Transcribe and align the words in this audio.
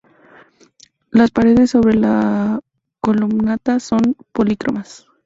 Las 1.11 1.29
paredes 1.29 1.69
sobre 1.69 1.93
la 1.93 2.59
columnata 3.01 3.79
son 3.79 4.17
polícromas. 4.31 5.05